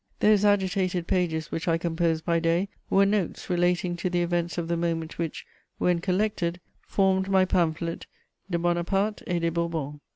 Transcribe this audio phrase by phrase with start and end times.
[0.13, 4.57] * Those agitated pages which I composed by day were notes relating to the events
[4.57, 5.45] of the moment which,
[5.77, 8.07] when collected, formed my pamphlet
[8.51, 9.99] _De Bonaparte et des Bourbons.